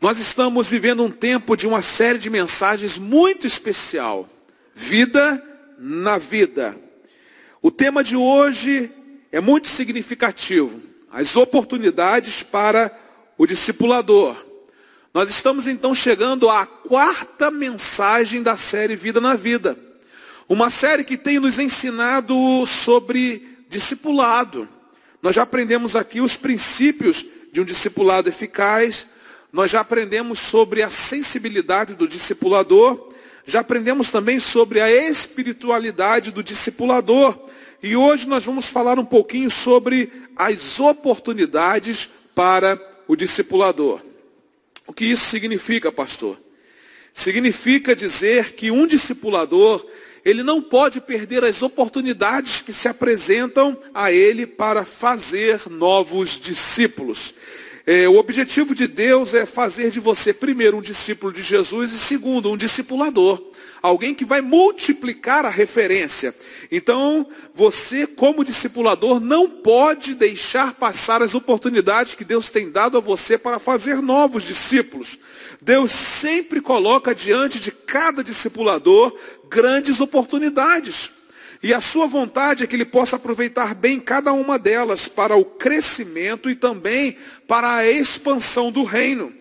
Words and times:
Nós 0.00 0.18
estamos 0.18 0.66
vivendo 0.66 1.04
um 1.04 1.10
tempo 1.10 1.54
de 1.54 1.68
uma 1.68 1.82
série 1.82 2.18
de 2.18 2.30
mensagens 2.30 2.96
muito 2.96 3.46
especial. 3.46 4.26
Vida 4.74 5.42
na 5.78 6.16
vida. 6.16 6.74
O 7.60 7.70
tema 7.70 8.02
de 8.02 8.16
hoje 8.16 8.90
é 9.30 9.40
muito 9.40 9.68
significativo. 9.68 10.80
As 11.12 11.36
oportunidades 11.36 12.42
para 12.42 12.90
o 13.36 13.46
discipulador. 13.46 14.34
Nós 15.12 15.28
estamos 15.28 15.66
então 15.66 15.94
chegando 15.94 16.48
à 16.48 16.64
quarta 16.64 17.50
mensagem 17.50 18.42
da 18.42 18.56
série 18.56 18.96
Vida 18.96 19.20
na 19.20 19.34
Vida. 19.34 19.76
Uma 20.48 20.70
série 20.70 21.04
que 21.04 21.18
tem 21.18 21.38
nos 21.38 21.58
ensinado 21.58 22.34
sobre 22.64 23.66
discipulado. 23.68 24.66
Nós 25.20 25.36
já 25.36 25.42
aprendemos 25.42 25.94
aqui 25.94 26.22
os 26.22 26.36
princípios 26.36 27.22
de 27.52 27.60
um 27.60 27.64
discipulado 27.64 28.30
eficaz, 28.30 29.19
nós 29.52 29.70
já 29.70 29.80
aprendemos 29.80 30.38
sobre 30.38 30.82
a 30.82 30.90
sensibilidade 30.90 31.94
do 31.94 32.06
discipulador, 32.06 33.10
já 33.44 33.60
aprendemos 33.60 34.10
também 34.10 34.38
sobre 34.38 34.80
a 34.80 34.90
espiritualidade 34.90 36.30
do 36.30 36.42
discipulador. 36.42 37.36
E 37.82 37.96
hoje 37.96 38.28
nós 38.28 38.44
vamos 38.44 38.66
falar 38.66 38.98
um 38.98 39.04
pouquinho 39.04 39.50
sobre 39.50 40.12
as 40.36 40.78
oportunidades 40.78 42.08
para 42.34 42.80
o 43.08 43.16
discipulador. 43.16 44.00
O 44.86 44.92
que 44.92 45.06
isso 45.06 45.24
significa, 45.26 45.90
pastor? 45.90 46.38
Significa 47.12 47.96
dizer 47.96 48.52
que 48.52 48.70
um 48.70 48.86
discipulador, 48.86 49.84
ele 50.24 50.42
não 50.42 50.62
pode 50.62 51.00
perder 51.00 51.44
as 51.44 51.62
oportunidades 51.62 52.60
que 52.60 52.72
se 52.72 52.86
apresentam 52.86 53.76
a 53.92 54.12
ele 54.12 54.46
para 54.46 54.84
fazer 54.84 55.60
novos 55.68 56.38
discípulos. 56.38 57.34
É, 57.92 58.08
o 58.08 58.18
objetivo 58.18 58.72
de 58.72 58.86
Deus 58.86 59.34
é 59.34 59.44
fazer 59.44 59.90
de 59.90 59.98
você, 59.98 60.32
primeiro, 60.32 60.76
um 60.76 60.80
discípulo 60.80 61.32
de 61.32 61.42
Jesus 61.42 61.90
e, 61.90 61.98
segundo, 61.98 62.48
um 62.48 62.56
discipulador. 62.56 63.42
Alguém 63.82 64.14
que 64.14 64.24
vai 64.24 64.40
multiplicar 64.40 65.44
a 65.44 65.50
referência. 65.50 66.32
Então, 66.70 67.26
você, 67.52 68.06
como 68.06 68.44
discipulador, 68.44 69.18
não 69.18 69.50
pode 69.50 70.14
deixar 70.14 70.72
passar 70.74 71.20
as 71.20 71.34
oportunidades 71.34 72.14
que 72.14 72.24
Deus 72.24 72.48
tem 72.48 72.70
dado 72.70 72.96
a 72.96 73.00
você 73.00 73.36
para 73.36 73.58
fazer 73.58 74.00
novos 74.00 74.44
discípulos. 74.44 75.18
Deus 75.60 75.90
sempre 75.90 76.60
coloca 76.60 77.12
diante 77.12 77.58
de 77.58 77.72
cada 77.72 78.22
discipulador 78.22 79.12
grandes 79.50 80.00
oportunidades. 80.00 81.19
E 81.62 81.74
a 81.74 81.80
sua 81.80 82.06
vontade 82.06 82.64
é 82.64 82.66
que 82.66 82.74
ele 82.74 82.86
possa 82.86 83.16
aproveitar 83.16 83.74
bem 83.74 84.00
cada 84.00 84.32
uma 84.32 84.58
delas 84.58 85.06
para 85.06 85.36
o 85.36 85.44
crescimento 85.44 86.48
e 86.48 86.56
também 86.56 87.16
para 87.46 87.74
a 87.74 87.90
expansão 87.90 88.72
do 88.72 88.82
reino. 88.82 89.32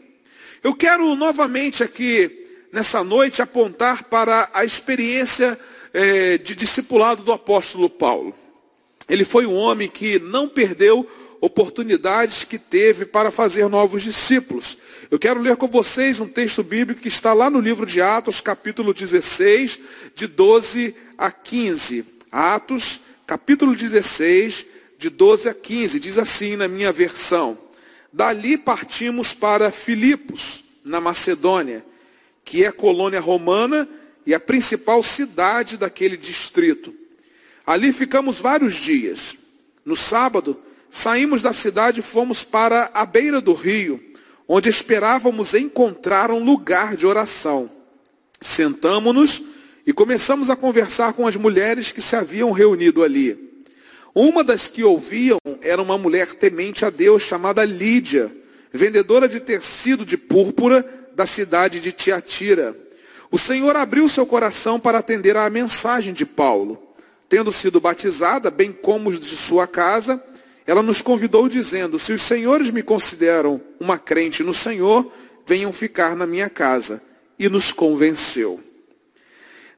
Eu 0.62 0.76
quero 0.76 1.16
novamente 1.16 1.82
aqui, 1.82 2.30
nessa 2.74 3.04
noite, 3.06 3.42
apontar 3.42 4.04
para 4.04 4.50
a 4.54 4.66
experiência 4.66 5.58
é, 5.94 6.38
de 6.38 6.56
discipulado 6.56 7.24
do 7.24 7.32
apóstolo 7.32 7.90
Paulo. 7.90 8.36
Ele 9.08 9.24
foi 9.24 9.46
um 9.46 9.56
homem 9.56 9.90
que 9.90 10.20
não 10.20 10.50
perdeu 10.50 11.10
oportunidades 11.42 12.44
que 12.44 12.60
teve 12.60 13.06
para 13.06 13.32
fazer 13.32 13.68
novos 13.68 14.04
discípulos. 14.04 14.78
Eu 15.10 15.18
quero 15.18 15.40
ler 15.40 15.56
com 15.56 15.68
vocês 15.68 16.20
um 16.20 16.28
texto 16.28 16.64
bíblico 16.64 17.02
que 17.02 17.08
está 17.08 17.34
lá 17.34 17.50
no 17.50 17.60
livro 17.60 17.86
de 17.86 18.02
Atos, 18.02 18.42
capítulo 18.42 18.94
16, 18.94 19.80
de 20.16 20.28
12 20.28 20.96
a 21.18 21.32
15. 21.32 22.06
Atos, 22.32 23.00
capítulo 23.26 23.76
16, 23.76 24.66
de 24.98 25.10
12 25.10 25.50
a 25.50 25.54
15. 25.54 26.00
Diz 26.00 26.18
assim 26.18 26.56
na 26.56 26.68
minha 26.68 26.92
versão: 26.92 27.58
Dali 28.12 28.58
partimos 28.58 29.34
para 29.34 29.72
Filipos, 29.72 30.64
na 30.84 31.00
Macedônia, 31.00 31.84
que 32.44 32.66
é 32.66 32.72
colônia 32.72 33.20
romana 33.20 33.88
e 34.26 34.34
a 34.34 34.40
principal 34.40 35.02
cidade 35.02 35.78
daquele 35.78 36.18
distrito. 36.18 36.94
Ali 37.66 37.92
ficamos 37.94 38.40
vários 38.40 38.76
dias. 38.76 39.36
No 39.86 39.96
sábado, 39.96 40.58
saímos 40.90 41.42
da 41.42 41.54
cidade 41.54 42.00
e 42.00 42.04
fomos 42.04 42.44
para 42.44 42.90
a 42.94 43.06
beira 43.06 43.40
do 43.40 43.54
rio 43.54 44.10
onde 44.52 44.68
esperávamos 44.68 45.54
encontrar 45.54 46.32
um 46.32 46.44
lugar 46.44 46.98
de 46.98 47.06
oração. 47.06 47.70
Sentamos-nos 48.42 49.44
e 49.86 49.94
começamos 49.94 50.50
a 50.50 50.56
conversar 50.56 51.14
com 51.14 51.28
as 51.28 51.36
mulheres 51.36 51.92
que 51.92 52.02
se 52.02 52.16
haviam 52.16 52.52
reunido 52.52 53.04
ali. 53.04 53.38
Uma 54.16 54.44
das 54.44 54.68
que 54.68 54.84
ouviam 54.84 55.38
era 55.62 55.80
uma 55.80 56.00
mulher 56.00 56.34
temente 56.34 56.84
a 56.84 56.90
Deus 56.90 57.22
chamada 57.22 57.64
Lídia, 57.64 58.32
vendedora 58.74 59.30
de 59.30 59.40
tecido 59.40 60.04
de 60.04 60.18
púrpura 60.18 60.84
da 61.16 61.28
cidade 61.28 61.80
de 61.80 61.92
Tiatira. 61.92 62.76
O 63.30 63.38
Senhor 63.38 63.76
abriu 63.76 64.10
seu 64.10 64.26
coração 64.26 64.80
para 64.80 64.98
atender 64.98 65.38
à 65.38 65.48
mensagem 65.48 66.12
de 66.12 66.26
Paulo. 66.26 66.82
Tendo 67.28 67.52
sido 67.52 67.80
batizada, 67.80 68.50
bem 68.50 68.72
como 68.72 69.10
os 69.10 69.20
de 69.20 69.38
sua 69.38 69.68
casa, 69.68 70.20
ela 70.70 70.84
nos 70.84 71.02
convidou 71.02 71.50
dizendo: 71.50 71.98
Se 71.98 72.14
os 72.14 72.22
senhores 72.22 72.70
me 72.70 72.84
consideram 72.84 73.60
uma 73.80 73.98
crente 73.98 74.44
no 74.44 74.54
Senhor, 74.54 75.12
venham 75.44 75.74
ficar 75.74 76.16
na 76.16 76.28
minha 76.28 76.48
casa. 76.48 77.02
E 77.40 77.50
nos 77.50 77.72
convenceu. 77.72 78.60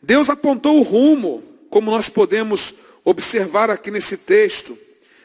Deus 0.04 0.30
apontou 0.30 0.80
o 0.80 0.82
rumo, 0.82 1.42
como 1.70 1.90
nós 1.92 2.10
podemos 2.10 2.74
observar 3.06 3.70
aqui 3.70 3.90
nesse 3.90 4.18
texto. 4.18 4.78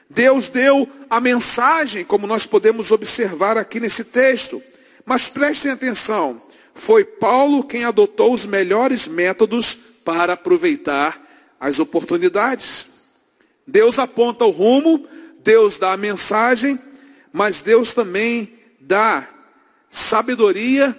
Deus 0.09 0.49
deu 0.49 0.89
a 1.11 1.21
mensagem, 1.21 2.05
como 2.05 2.29
nós 2.29 2.47
podemos 2.47 2.93
observar 2.93 3.59
aqui 3.59 3.81
nesse 3.81 4.05
texto. 4.05 4.63
Mas 5.05 5.29
prestem 5.29 5.73
atenção, 5.73 6.41
foi 6.77 7.05
Paulo 7.05 7.65
quem 7.65 7.83
adotou 7.83 8.33
os 8.33 8.47
melhores 8.47 9.09
métodos 9.09 9.75
para 10.05 10.35
aproveitar 10.35 11.21
as 11.59 11.81
oportunidades. 11.81 12.87
Deus 13.67 13.99
aponta 13.99 14.45
o 14.45 14.51
rumo, 14.51 15.09
Deus 15.47 15.79
dá 15.79 15.93
a 15.93 15.97
mensagem, 15.97 16.77
mas 17.33 17.63
Deus 17.63 17.95
também 17.95 18.53
dá 18.81 19.25
sabedoria 19.89 20.95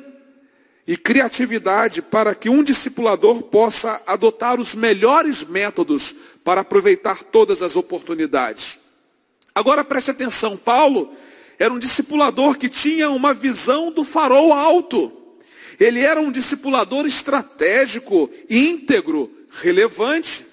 e 0.88 0.96
criatividade 0.96 2.02
para 2.02 2.34
que 2.34 2.50
um 2.50 2.63
discipulador 2.63 3.44
possa 3.44 4.02
adotar 4.08 4.58
os 4.58 4.74
melhores 4.74 5.44
métodos 5.44 6.16
para 6.46 6.62
aproveitar 6.62 7.25
todas 7.25 7.62
as 7.62 7.75
oportunidades. 7.75 8.80
Agora 9.53 9.84
preste 9.84 10.12
atenção, 10.12 10.56
Paulo 10.56 11.14
era 11.59 11.74
um 11.74 11.78
discipulador 11.78 12.58
que 12.58 12.69
tinha 12.69 13.09
uma 13.09 13.34
visão 13.34 13.91
do 13.91 14.06
farol 14.06 14.53
alto. 14.53 15.12
Ele 15.78 16.00
era 16.00 16.22
um 16.22 16.31
discipulador 16.31 17.06
estratégico, 17.06 18.29
íntegro, 18.50 19.29
relevante. 19.62 20.46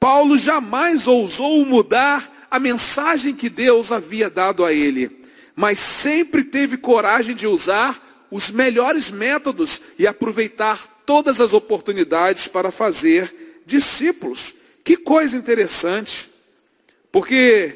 Paulo 0.00 0.38
jamais 0.38 1.06
ousou 1.06 1.66
mudar 1.66 2.31
a 2.52 2.60
mensagem 2.60 3.34
que 3.34 3.48
Deus 3.48 3.90
havia 3.90 4.28
dado 4.28 4.62
a 4.62 4.74
ele, 4.74 5.24
mas 5.56 5.78
sempre 5.78 6.44
teve 6.44 6.76
coragem 6.76 7.34
de 7.34 7.46
usar 7.46 7.98
os 8.30 8.50
melhores 8.50 9.10
métodos 9.10 9.80
e 9.98 10.06
aproveitar 10.06 11.02
todas 11.06 11.40
as 11.40 11.54
oportunidades 11.54 12.48
para 12.48 12.70
fazer 12.70 13.62
discípulos. 13.64 14.54
Que 14.84 14.98
coisa 14.98 15.34
interessante, 15.34 16.28
porque 17.10 17.74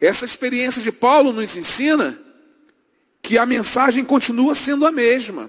essa 0.00 0.24
experiência 0.24 0.82
de 0.82 0.90
Paulo 0.90 1.32
nos 1.32 1.56
ensina 1.56 2.18
que 3.22 3.38
a 3.38 3.46
mensagem 3.46 4.04
continua 4.04 4.56
sendo 4.56 4.84
a 4.84 4.90
mesma, 4.90 5.48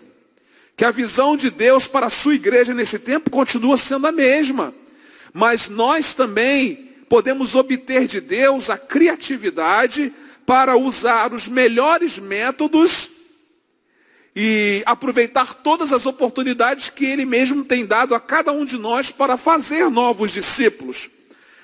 que 0.78 0.86
a 0.86 0.92
visão 0.92 1.36
de 1.36 1.50
Deus 1.50 1.88
para 1.88 2.06
a 2.06 2.12
sua 2.12 2.36
igreja 2.36 2.76
nesse 2.76 3.00
tempo 3.00 3.32
continua 3.32 3.76
sendo 3.76 4.06
a 4.06 4.12
mesma, 4.12 4.72
mas 5.34 5.68
nós 5.68 6.14
também 6.14 6.93
podemos 7.14 7.54
obter 7.54 8.08
de 8.08 8.20
Deus 8.20 8.72
a 8.72 8.76
criatividade 8.76 10.12
para 10.48 10.76
usar 10.76 11.32
os 11.32 11.48
melhores 11.48 12.18
métodos 12.18 13.08
e 14.36 14.82
aproveitar 14.84 15.54
todas 15.54 15.94
as 15.94 16.08
oportunidades 16.08 16.90
que 16.90 17.06
Ele 17.06 17.24
mesmo 17.24 17.64
tem 17.66 17.86
dado 17.86 18.16
a 18.16 18.20
cada 18.20 18.52
um 18.52 18.66
de 18.66 18.80
nós 18.80 19.12
para 19.12 19.38
fazer 19.38 19.92
novos 19.92 20.32
discípulos. 20.32 21.08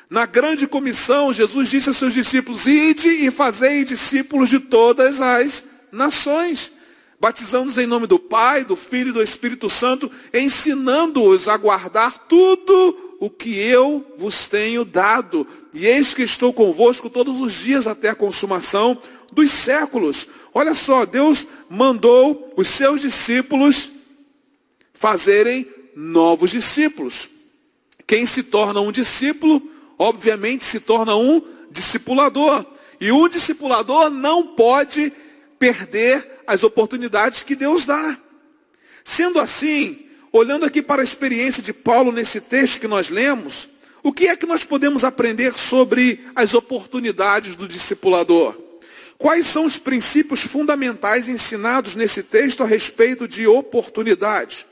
Na 0.08 0.28
grande 0.28 0.68
comissão, 0.68 1.34
Jesus 1.34 1.68
disse 1.68 1.90
a 1.90 1.94
seus 1.94 2.14
discípulos: 2.14 2.68
Ide 2.68 3.10
e 3.10 3.32
fazei 3.32 3.84
discípulos 3.84 4.50
de 4.50 4.60
todas 4.60 5.20
as 5.20 5.64
nações, 5.92 6.74
batizando-os 7.20 7.80
em 7.80 7.88
nome 7.88 8.06
do 8.06 8.20
Pai, 8.20 8.64
do 8.64 8.76
Filho 8.76 9.10
e 9.10 9.14
do 9.14 9.24
Espírito 9.24 9.68
Santo, 9.68 10.12
ensinando-os 10.32 11.48
a 11.48 11.58
guardar 11.58 12.28
tudo 12.28 13.09
o 13.20 13.30
que 13.30 13.58
eu 13.58 14.06
vos 14.18 14.48
tenho 14.48 14.86
dado, 14.86 15.46
e 15.74 15.86
eis 15.86 16.14
que 16.14 16.24
estou 16.24 16.54
convosco 16.54 17.10
todos 17.10 17.42
os 17.42 17.54
dias 17.54 17.86
até 17.86 18.10
a 18.10 18.16
consumação 18.16 18.98
dos 19.32 19.52
séculos. 19.52 20.28
Olha 20.54 20.74
só, 20.74 21.06
Deus 21.06 21.46
mandou 21.70 22.54
os 22.56 22.68
seus 22.68 23.02
discípulos 23.02 23.90
fazerem 24.94 25.68
novos 25.96 26.52
discípulos. 26.52 27.30
Quem 28.08 28.26
se 28.26 28.44
torna 28.44 28.82
um 28.82 28.92
discípulo, 28.92 29.62
obviamente 29.98 30.64
se 30.64 30.80
torna 30.80 31.16
um 31.16 31.42
discipulador. 31.70 32.66
E 33.00 33.12
um 33.12 33.30
discipulador 33.30 34.10
não 34.10 34.56
pode 34.56 35.12
perder 35.60 36.26
as 36.48 36.64
oportunidades 36.64 37.44
que 37.44 37.56
Deus 37.56 37.86
dá. 37.86 38.18
Sendo 39.04 39.40
assim, 39.40 40.09
olhando 40.32 40.66
aqui 40.66 40.82
para 40.82 41.02
a 41.02 41.04
experiência 41.04 41.62
de 41.62 41.74
Paulo 41.74 42.12
nesse 42.12 42.42
texto 42.42 42.80
que 42.80 42.88
nós 42.88 43.10
lemos, 43.10 43.68
o 44.04 44.14
que 44.14 44.28
é 44.28 44.36
que 44.36 44.46
nós 44.46 44.64
podemos 44.64 45.04
aprender 45.04 45.54
sobre 45.54 46.20
as 46.36 46.54
oportunidades 46.54 47.56
do 47.56 47.68
discipulador? 47.68 48.56
Quais 49.18 49.46
são 49.48 49.66
os 49.66 49.78
princípios 49.78 50.42
fundamentais 50.42 51.28
ensinados 51.28 51.96
nesse 51.96 52.24
texto 52.24 52.64
a 52.64 52.66
respeito 52.66 53.28
de 53.28 53.46
oportunidade? 53.46 54.66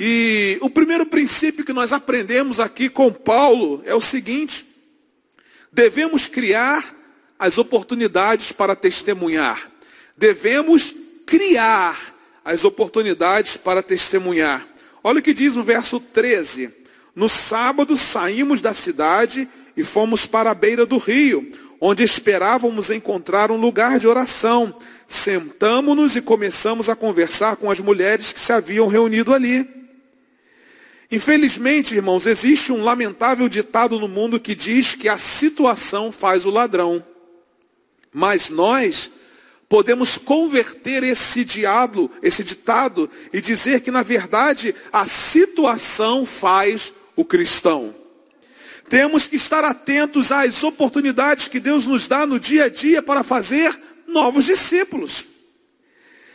E 0.00 0.58
o 0.62 0.70
primeiro 0.70 1.04
princípio 1.04 1.64
que 1.64 1.72
nós 1.72 1.92
aprendemos 1.92 2.58
aqui 2.58 2.88
com 2.88 3.12
Paulo 3.12 3.82
é 3.84 3.94
o 3.94 4.00
seguinte: 4.00 4.64
devemos 5.70 6.26
criar 6.26 6.94
as 7.38 7.58
oportunidades 7.58 8.52
para 8.52 8.74
testemunhar. 8.74 9.70
Devemos 10.16 10.94
criar 11.26 12.14
as 12.44 12.64
oportunidades 12.64 13.56
para 13.56 13.82
testemunhar. 13.82 14.66
Olha 15.06 15.18
o 15.18 15.22
que 15.22 15.34
diz 15.34 15.54
no 15.54 15.62
verso 15.62 16.00
13: 16.00 16.70
No 17.14 17.28
sábado 17.28 17.94
saímos 17.94 18.62
da 18.62 18.72
cidade 18.72 19.46
e 19.76 19.84
fomos 19.84 20.24
para 20.24 20.50
a 20.50 20.54
beira 20.54 20.86
do 20.86 20.96
rio, 20.96 21.46
onde 21.78 22.02
esperávamos 22.02 22.88
encontrar 22.88 23.50
um 23.50 23.58
lugar 23.58 24.00
de 24.00 24.06
oração. 24.06 24.74
Sentamos-nos 25.06 26.16
e 26.16 26.22
começamos 26.22 26.88
a 26.88 26.96
conversar 26.96 27.56
com 27.56 27.70
as 27.70 27.78
mulheres 27.80 28.32
que 28.32 28.40
se 28.40 28.50
haviam 28.50 28.88
reunido 28.88 29.34
ali. 29.34 29.68
Infelizmente, 31.12 31.94
irmãos, 31.94 32.24
existe 32.24 32.72
um 32.72 32.82
lamentável 32.82 33.46
ditado 33.46 34.00
no 34.00 34.08
mundo 34.08 34.40
que 34.40 34.54
diz 34.54 34.94
que 34.94 35.06
a 35.06 35.18
situação 35.18 36.10
faz 36.10 36.46
o 36.46 36.50
ladrão. 36.50 37.04
Mas 38.10 38.48
nós 38.48 39.23
podemos 39.74 40.16
converter 40.16 41.02
esse 41.02 41.44
diabo, 41.44 42.08
esse 42.22 42.44
ditado, 42.44 43.10
e 43.32 43.40
dizer 43.40 43.80
que, 43.80 43.90
na 43.90 44.04
verdade, 44.04 44.72
a 44.92 45.04
situação 45.04 46.24
faz 46.24 46.92
o 47.16 47.24
cristão. 47.24 47.92
Temos 48.88 49.26
que 49.26 49.34
estar 49.34 49.64
atentos 49.64 50.30
às 50.30 50.62
oportunidades 50.62 51.48
que 51.48 51.58
Deus 51.58 51.88
nos 51.88 52.06
dá 52.06 52.24
no 52.24 52.38
dia 52.38 52.66
a 52.66 52.68
dia 52.68 53.02
para 53.02 53.24
fazer 53.24 53.76
novos 54.06 54.44
discípulos. 54.44 55.24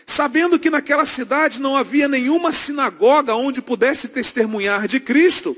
Sabendo 0.05 0.59
que 0.59 0.69
naquela 0.69 1.05
cidade 1.05 1.61
não 1.61 1.77
havia 1.77 2.09
nenhuma 2.09 2.51
sinagoga 2.51 3.35
onde 3.35 3.61
pudesse 3.61 4.09
testemunhar 4.09 4.85
de 4.85 4.99
Cristo, 4.99 5.55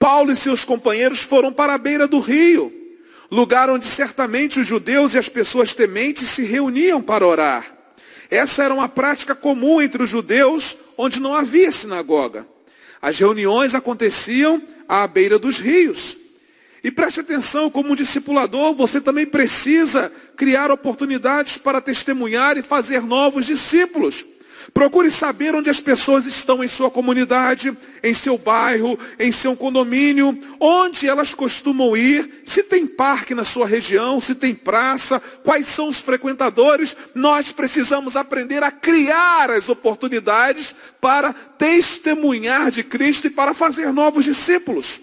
Paulo 0.00 0.32
e 0.32 0.36
seus 0.36 0.64
companheiros 0.64 1.20
foram 1.20 1.52
para 1.52 1.74
a 1.74 1.78
beira 1.78 2.08
do 2.08 2.18
rio 2.18 2.83
lugar 3.30 3.70
onde 3.70 3.86
certamente 3.86 4.60
os 4.60 4.66
judeus 4.66 5.14
e 5.14 5.18
as 5.18 5.28
pessoas 5.28 5.74
tementes 5.74 6.28
se 6.28 6.44
reuniam 6.44 7.00
para 7.00 7.26
orar. 7.26 7.72
Essa 8.30 8.64
era 8.64 8.74
uma 8.74 8.88
prática 8.88 9.34
comum 9.34 9.80
entre 9.80 10.02
os 10.02 10.10
judeus, 10.10 10.76
onde 10.96 11.20
não 11.20 11.34
havia 11.34 11.70
sinagoga. 11.70 12.46
As 13.00 13.18
reuniões 13.18 13.74
aconteciam 13.74 14.60
à 14.88 15.06
beira 15.06 15.38
dos 15.38 15.58
rios. 15.58 16.16
E 16.82 16.90
preste 16.90 17.20
atenção, 17.20 17.70
como 17.70 17.92
um 17.92 17.94
discipulador, 17.94 18.74
você 18.74 19.00
também 19.00 19.24
precisa 19.24 20.12
criar 20.36 20.70
oportunidades 20.70 21.56
para 21.56 21.80
testemunhar 21.80 22.58
e 22.58 22.62
fazer 22.62 23.02
novos 23.02 23.46
discípulos. 23.46 24.24
Procure 24.72 25.10
saber 25.10 25.54
onde 25.54 25.68
as 25.68 25.80
pessoas 25.80 26.26
estão 26.26 26.64
em 26.64 26.68
sua 26.68 26.90
comunidade, 26.90 27.76
em 28.02 28.14
seu 28.14 28.38
bairro, 28.38 28.98
em 29.18 29.30
seu 29.30 29.54
condomínio, 29.56 30.38
onde 30.58 31.06
elas 31.06 31.34
costumam 31.34 31.96
ir, 31.96 32.42
se 32.44 32.62
tem 32.62 32.86
parque 32.86 33.34
na 33.34 33.44
sua 33.44 33.66
região, 33.66 34.20
se 34.20 34.34
tem 34.34 34.54
praça, 34.54 35.20
quais 35.42 35.66
são 35.66 35.88
os 35.88 35.98
frequentadores. 35.98 36.96
Nós 37.14 37.52
precisamos 37.52 38.16
aprender 38.16 38.62
a 38.62 38.70
criar 38.70 39.50
as 39.50 39.68
oportunidades 39.68 40.74
para 41.00 41.32
testemunhar 41.32 42.70
de 42.70 42.82
Cristo 42.82 43.26
e 43.26 43.30
para 43.30 43.52
fazer 43.52 43.92
novos 43.92 44.24
discípulos. 44.24 45.00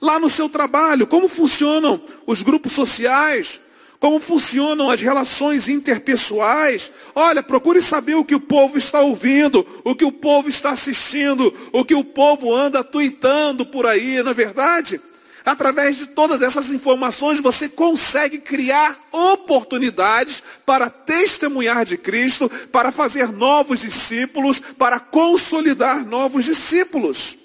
Lá 0.00 0.18
no 0.18 0.28
seu 0.28 0.48
trabalho, 0.48 1.06
como 1.06 1.28
funcionam 1.28 2.00
os 2.26 2.42
grupos 2.42 2.72
sociais? 2.72 3.60
Como 3.98 4.20
funcionam 4.20 4.90
as 4.90 5.00
relações 5.00 5.68
interpessoais. 5.68 6.92
Olha, 7.14 7.42
procure 7.42 7.80
saber 7.80 8.14
o 8.14 8.24
que 8.24 8.34
o 8.34 8.40
povo 8.40 8.76
está 8.76 9.00
ouvindo, 9.00 9.66
o 9.84 9.94
que 9.94 10.04
o 10.04 10.12
povo 10.12 10.48
está 10.48 10.70
assistindo, 10.70 11.52
o 11.72 11.84
que 11.84 11.94
o 11.94 12.04
povo 12.04 12.54
anda 12.54 12.84
tweetando 12.84 13.64
por 13.64 13.86
aí, 13.86 14.22
na 14.22 14.30
é 14.30 14.34
verdade? 14.34 15.00
Através 15.44 15.98
de 15.98 16.06
todas 16.06 16.40
essas 16.40 16.72
informações, 16.72 17.38
você 17.38 17.68
consegue 17.68 18.38
criar 18.38 18.98
oportunidades 19.12 20.42
para 20.64 20.88
testemunhar 20.88 21.84
de 21.84 21.98
Cristo, 21.98 22.50
para 22.72 22.90
fazer 22.90 23.30
novos 23.30 23.80
discípulos, 23.80 24.58
para 24.58 24.98
consolidar 24.98 26.04
novos 26.06 26.46
discípulos. 26.46 27.36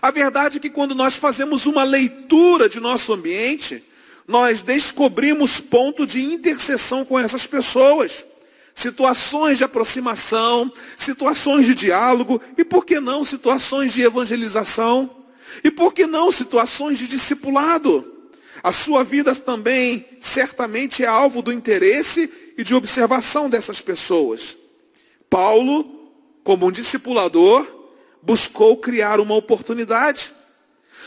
A 0.00 0.12
verdade 0.12 0.58
é 0.58 0.60
que 0.60 0.70
quando 0.70 0.94
nós 0.94 1.16
fazemos 1.16 1.66
uma 1.66 1.82
leitura 1.82 2.68
de 2.68 2.78
nosso 2.78 3.12
ambiente, 3.12 3.82
nós 4.30 4.62
descobrimos 4.62 5.58
ponto 5.58 6.06
de 6.06 6.22
interseção 6.22 7.04
com 7.04 7.18
essas 7.18 7.46
pessoas. 7.46 8.24
Situações 8.72 9.58
de 9.58 9.64
aproximação, 9.64 10.72
situações 10.96 11.66
de 11.66 11.74
diálogo 11.74 12.40
e, 12.56 12.64
por 12.64 12.86
que 12.86 13.00
não, 13.00 13.24
situações 13.24 13.92
de 13.92 14.02
evangelização. 14.02 15.10
E 15.64 15.70
por 15.70 15.92
que 15.92 16.06
não 16.06 16.30
situações 16.30 16.96
de 16.96 17.08
discipulado? 17.08 18.06
A 18.62 18.70
sua 18.70 19.02
vida 19.02 19.34
também 19.34 20.06
certamente 20.20 21.02
é 21.02 21.06
alvo 21.08 21.42
do 21.42 21.52
interesse 21.52 22.52
e 22.56 22.62
de 22.62 22.72
observação 22.72 23.50
dessas 23.50 23.80
pessoas. 23.80 24.56
Paulo, 25.28 26.12
como 26.44 26.66
um 26.66 26.72
discipulador, 26.72 27.66
buscou 28.22 28.76
criar 28.76 29.18
uma 29.18 29.34
oportunidade. 29.34 30.30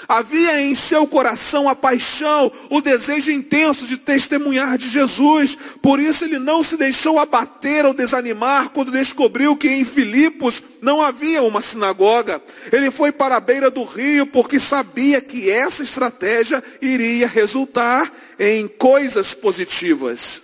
Havia 0.08 0.62
em 0.62 0.76
seu 0.76 1.08
coração 1.08 1.70
a 1.70 1.76
paixão, 1.76 2.52
o 2.70 2.82
desejo 2.82 3.32
intenso 3.32 3.86
de 3.86 3.98
testemunhar 3.98 4.78
de 4.78 4.90
Jesus. 4.90 5.58
Por 5.82 6.00
isso 6.00 6.26
ele 6.26 6.40
não 6.40 6.62
se 6.64 6.76
deixou 6.76 7.20
abater 7.20 7.86
ou 7.86 7.94
desanimar 7.94 8.70
quando 8.70 8.92
descobriu 8.92 9.56
que 9.56 9.70
em 9.70 9.84
Filipos 9.84 10.62
não 10.82 11.02
havia 11.02 11.42
uma 11.44 11.62
sinagoga. 11.62 12.42
Ele 12.72 12.92
foi 12.92 13.12
para 13.12 13.38
a 13.38 13.40
beira 13.40 13.72
do 13.72 13.84
rio 13.84 14.28
porque 14.28 14.60
sabia 14.60 15.22
que 15.22 15.50
essa 15.50 15.84
estratégia 15.84 16.64
iria 16.82 17.28
resultar 17.28 18.12
em 18.38 18.68
coisas 18.68 19.34
positivas. 19.34 20.42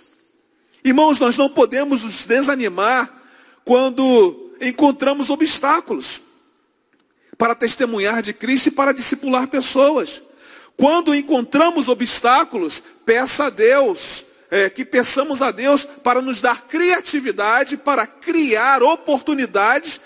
Irmãos, 0.82 1.20
nós 1.20 1.36
não 1.36 1.50
podemos 1.50 2.02
nos 2.02 2.24
desanimar 2.24 3.10
quando 3.64 4.54
encontramos 4.60 5.28
obstáculos 5.28 6.29
para 7.40 7.54
testemunhar 7.54 8.20
de 8.20 8.34
Cristo 8.34 8.66
e 8.66 8.70
para 8.70 8.92
discipular 8.92 9.48
pessoas. 9.48 10.20
Quando 10.76 11.14
encontramos 11.14 11.88
obstáculos, 11.88 12.82
peça 13.06 13.46
a 13.46 13.50
Deus, 13.50 14.26
é, 14.50 14.68
que 14.68 14.84
peçamos 14.84 15.40
a 15.40 15.50
Deus 15.50 15.86
para 15.86 16.20
nos 16.20 16.42
dar 16.42 16.60
criatividade, 16.68 17.78
para 17.78 18.06
criar 18.06 18.82
oportunidades 18.82 20.02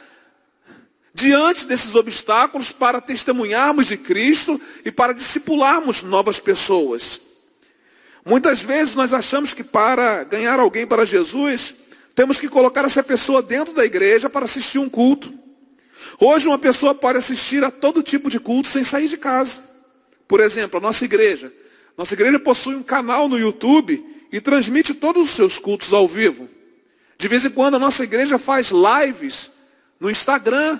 diante 1.13 1.67
desses 1.67 1.97
obstáculos 1.97 2.71
para 2.71 3.01
testemunharmos 3.01 3.89
de 3.89 3.97
Cristo 3.97 4.61
e 4.85 4.93
para 4.93 5.13
discipularmos 5.13 6.05
novas 6.05 6.39
pessoas. 6.39 7.21
Muitas 8.25 8.63
vezes 8.63 8.95
nós 8.95 9.13
achamos 9.13 9.53
que 9.53 9.65
para 9.65 10.23
ganhar 10.23 10.61
alguém 10.61 10.87
para 10.87 11.05
Jesus, 11.05 11.75
temos 12.15 12.39
que 12.39 12.49
colocar 12.49 12.85
essa 12.85 13.03
pessoa 13.03 13.43
dentro 13.43 13.75
da 13.75 13.85
igreja 13.85 14.31
para 14.31 14.45
assistir 14.45 14.79
um 14.79 14.89
culto. 14.89 15.43
Hoje 16.19 16.47
uma 16.49 16.59
pessoa 16.59 16.95
pode 16.95 17.19
assistir 17.19 17.65
a 17.65 17.71
todo 17.71 18.03
tipo 18.03 18.31
de 18.31 18.39
culto 18.39 18.69
sem 18.69 18.85
sair 18.85 19.09
de 19.09 19.17
casa. 19.17 19.61
Por 20.29 20.41
exemplo, 20.41 20.79
a 20.79 20.81
nossa 20.81 21.05
igreja. 21.05 21.53
Nossa 21.97 22.15
igreja 22.15 22.39
possui 22.39 22.75
um 22.75 22.83
canal 22.83 23.29
no 23.29 23.39
YouTube 23.39 24.05
e 24.33 24.41
transmite 24.41 24.95
todos 24.95 25.23
os 25.23 25.31
seus 25.31 25.59
cultos 25.59 25.93
ao 25.93 26.09
vivo. 26.09 26.49
De 27.17 27.29
vez 27.29 27.45
em 27.45 27.51
quando 27.51 27.77
a 27.77 27.79
nossa 27.79 28.05
igreja 28.05 28.39
faz 28.39 28.71
lives 28.71 29.51
no 30.01 30.11
Instagram. 30.11 30.79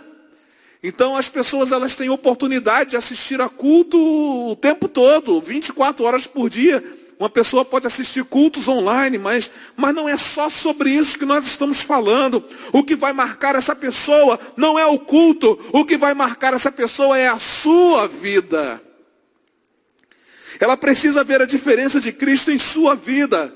Então 0.83 1.17
as 1.17 1.29
pessoas 1.29 1.73
elas 1.73 1.97
têm 1.97 2.11
oportunidade 2.11 2.91
de 2.91 2.97
assistir 2.97 3.41
a 3.41 3.49
culto 3.49 3.99
o 3.99 4.57
tempo 4.57 4.89
todo, 4.89 5.41
24 5.41 6.05
horas 6.05 6.27
por 6.27 6.51
dia. 6.51 6.83
Uma 7.19 7.31
pessoa 7.31 7.65
pode 7.65 7.87
assistir 7.87 8.25
cultos 8.25 8.67
online, 8.67 9.19
mas, 9.19 9.51
mas 9.77 9.95
não 9.95 10.09
é 10.09 10.17
só 10.17 10.51
sobre 10.51 10.91
isso 10.91 11.19
que 11.19 11.25
nós 11.25 11.47
estamos 11.47 11.81
falando. 11.81 12.43
O 12.73 12.83
que 12.83 12.97
vai 12.97 13.13
marcar 13.13 13.55
essa 13.55 13.75
pessoa 13.75 14.39
não 14.57 14.79
é 14.79 14.85
o 14.85 14.99
culto, 14.99 15.59
o 15.73 15.85
que 15.85 15.97
vai 15.97 16.13
marcar 16.13 16.55
essa 16.55 16.73
pessoa 16.73 17.17
é 17.17 17.29
a 17.29 17.39
sua 17.39 18.09
vida. 18.09 18.83
Ela 20.59 20.77
precisa 20.77 21.23
ver 21.23 21.41
a 21.41 21.47
diferença 21.47 22.01
de 22.01 22.13
Cristo 22.13 22.51
em 22.51 22.59
sua 22.59 22.95
vida. 22.95 23.53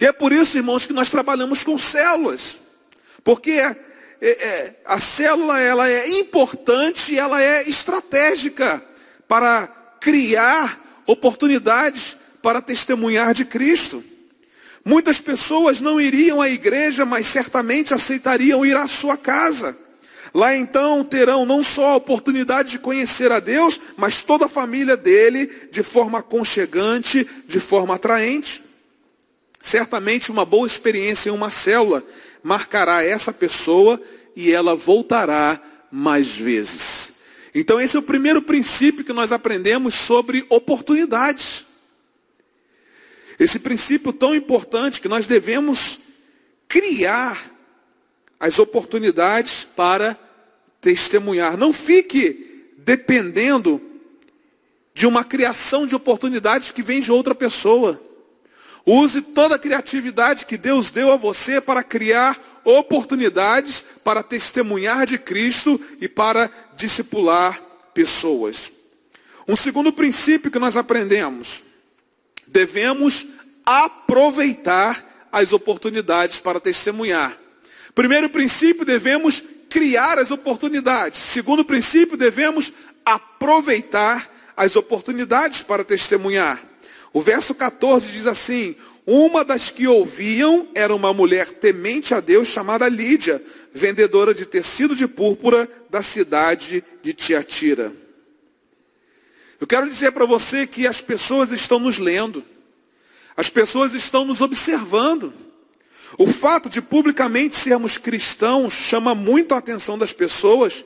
E 0.00 0.06
é 0.06 0.12
por 0.12 0.32
isso, 0.32 0.56
irmãos, 0.56 0.86
que 0.86 0.92
nós 0.92 1.10
trabalhamos 1.10 1.64
com 1.64 1.76
células. 1.76 2.58
Porque 3.22 3.52
é, 3.52 3.76
é, 4.20 4.30
é 4.30 4.80
a 4.84 4.98
célula 5.00 5.60
ela 5.60 5.88
é 5.88 6.08
importante, 6.08 7.18
ela 7.18 7.42
é 7.42 7.68
estratégica 7.68 8.82
para 9.28 9.66
criar 10.00 10.89
oportunidades 11.10 12.16
para 12.42 12.62
testemunhar 12.62 13.34
de 13.34 13.44
Cristo. 13.44 14.02
Muitas 14.84 15.20
pessoas 15.20 15.80
não 15.80 16.00
iriam 16.00 16.40
à 16.40 16.48
igreja, 16.48 17.04
mas 17.04 17.26
certamente 17.26 17.92
aceitariam 17.92 18.64
ir 18.64 18.76
à 18.76 18.88
sua 18.88 19.16
casa. 19.16 19.76
Lá 20.32 20.56
então 20.56 21.02
terão 21.02 21.44
não 21.44 21.62
só 21.62 21.92
a 21.92 21.96
oportunidade 21.96 22.70
de 22.70 22.78
conhecer 22.78 23.32
a 23.32 23.40
Deus, 23.40 23.80
mas 23.96 24.22
toda 24.22 24.46
a 24.46 24.48
família 24.48 24.96
dele 24.96 25.50
de 25.72 25.82
forma 25.82 26.20
aconchegante, 26.20 27.26
de 27.46 27.58
forma 27.58 27.96
atraente. 27.96 28.62
Certamente 29.60 30.30
uma 30.30 30.44
boa 30.44 30.66
experiência 30.66 31.28
em 31.28 31.32
uma 31.32 31.50
célula 31.50 32.02
marcará 32.42 33.04
essa 33.04 33.32
pessoa 33.32 34.00
e 34.36 34.52
ela 34.52 34.74
voltará 34.76 35.60
mais 35.90 36.28
vezes. 36.36 37.19
Então 37.54 37.80
esse 37.80 37.96
é 37.96 37.98
o 37.98 38.02
primeiro 38.02 38.42
princípio 38.42 39.04
que 39.04 39.12
nós 39.12 39.32
aprendemos 39.32 39.94
sobre 39.94 40.46
oportunidades. 40.48 41.66
Esse 43.38 43.58
princípio 43.58 44.12
tão 44.12 44.34
importante 44.34 45.00
que 45.00 45.08
nós 45.08 45.26
devemos 45.26 46.00
criar 46.68 47.50
as 48.38 48.58
oportunidades 48.58 49.64
para 49.64 50.16
testemunhar. 50.80 51.56
Não 51.56 51.72
fique 51.72 52.72
dependendo 52.78 53.80
de 54.94 55.06
uma 55.06 55.24
criação 55.24 55.86
de 55.86 55.94
oportunidades 55.94 56.70
que 56.70 56.82
vem 56.82 57.00
de 57.00 57.10
outra 57.10 57.34
pessoa. 57.34 58.00
Use 58.84 59.20
toda 59.22 59.56
a 59.56 59.58
criatividade 59.58 60.46
que 60.46 60.56
Deus 60.56 60.90
deu 60.90 61.12
a 61.12 61.16
você 61.16 61.60
para 61.60 61.82
criar 61.82 62.38
oportunidades 62.78 63.84
para 64.04 64.22
testemunhar 64.22 65.06
de 65.06 65.18
Cristo 65.18 65.80
e 66.00 66.08
para 66.08 66.50
discipular 66.76 67.60
pessoas. 67.92 68.72
Um 69.46 69.56
segundo 69.56 69.92
princípio 69.92 70.50
que 70.50 70.58
nós 70.58 70.76
aprendemos: 70.76 71.62
devemos 72.46 73.26
aproveitar 73.64 75.28
as 75.32 75.52
oportunidades 75.52 76.38
para 76.38 76.60
testemunhar. 76.60 77.36
Primeiro 77.94 78.28
princípio, 78.30 78.84
devemos 78.84 79.42
criar 79.68 80.18
as 80.18 80.30
oportunidades. 80.30 81.18
Segundo 81.20 81.64
princípio, 81.64 82.16
devemos 82.16 82.72
aproveitar 83.04 84.28
as 84.56 84.76
oportunidades 84.76 85.62
para 85.62 85.84
testemunhar. 85.84 86.60
O 87.12 87.20
verso 87.20 87.54
14 87.54 88.10
diz 88.12 88.26
assim: 88.26 88.76
Uma 89.12 89.44
das 89.44 89.70
que 89.70 89.88
ouviam 89.88 90.68
era 90.72 90.94
uma 90.94 91.12
mulher 91.12 91.50
temente 91.50 92.14
a 92.14 92.20
Deus 92.20 92.46
chamada 92.46 92.88
Lídia, 92.88 93.42
vendedora 93.74 94.32
de 94.32 94.46
tecido 94.46 94.94
de 94.94 95.08
púrpura 95.08 95.68
da 95.90 96.00
cidade 96.00 96.84
de 97.02 97.12
Tiatira. 97.12 97.92
Eu 99.60 99.66
quero 99.66 99.88
dizer 99.88 100.12
para 100.12 100.24
você 100.24 100.64
que 100.64 100.86
as 100.86 101.00
pessoas 101.00 101.50
estão 101.50 101.80
nos 101.80 101.98
lendo, 101.98 102.44
as 103.36 103.48
pessoas 103.48 103.94
estão 103.94 104.24
nos 104.24 104.40
observando. 104.40 105.34
O 106.16 106.28
fato 106.28 106.70
de 106.70 106.80
publicamente 106.80 107.56
sermos 107.56 107.98
cristãos 107.98 108.74
chama 108.74 109.12
muito 109.12 109.56
a 109.56 109.58
atenção 109.58 109.98
das 109.98 110.12
pessoas 110.12 110.84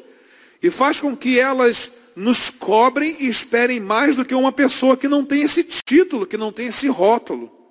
e 0.63 0.71
faz 0.71 0.99
com 0.99 1.15
que 1.15 1.39
elas 1.39 1.91
nos 2.17 2.49
cobrem 2.49 3.17
e 3.21 3.29
esperem 3.29 3.81
mais 3.81 4.17
do 4.17 4.25
que 4.25 4.35
uma 4.35 4.51
pessoa 4.51 4.97
que 4.97 5.09
não 5.09 5.27
tem 5.27 5.43
esse 5.43 5.63
título, 5.63 6.25
que 6.25 6.39
não 6.39 6.51
tem 6.51 6.69
esse 6.69 6.89
rótulo. 6.89 7.64